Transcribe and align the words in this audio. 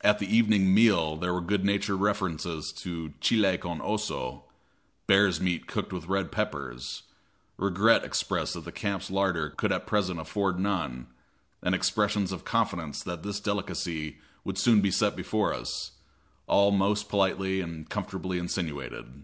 At 0.00 0.18
the 0.18 0.34
evening 0.34 0.72
meal 0.72 1.14
there 1.18 1.34
were 1.34 1.42
good 1.42 1.62
natured 1.62 1.98
references 2.00 2.72
to 2.78 3.12
chile 3.20 3.58
con 3.58 3.80
oso 3.80 4.44
bear's 5.06 5.42
meat 5.42 5.66
cooked 5.66 5.92
with 5.92 6.06
red 6.08 6.32
peppers 6.32 7.02
regret 7.58 8.02
expressed 8.02 8.54
that 8.54 8.64
the 8.64 8.72
camp's 8.72 9.10
larder 9.10 9.50
could 9.50 9.70
at 9.70 9.86
present 9.86 10.18
afford 10.18 10.58
none, 10.58 11.08
and 11.62 11.74
expressions 11.74 12.32
of 12.32 12.46
confidence 12.46 13.02
that 13.02 13.24
this 13.24 13.40
delicacy 13.40 14.20
would 14.42 14.56
soon 14.56 14.80
be 14.80 14.90
set 14.90 15.14
before 15.14 15.52
us 15.52 15.90
all 16.46 16.70
most 16.70 17.10
politely 17.10 17.60
and 17.60 17.90
comfortably 17.90 18.38
insinuated. 18.38 19.22